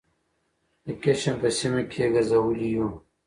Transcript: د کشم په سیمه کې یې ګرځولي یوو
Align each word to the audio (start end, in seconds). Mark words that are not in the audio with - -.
د 0.85 0.85
کشم 1.03 1.35
په 1.41 1.49
سیمه 1.57 1.81
کې 1.91 1.99
یې 2.03 2.11
ګرځولي 2.13 2.67
یوو 2.75 2.89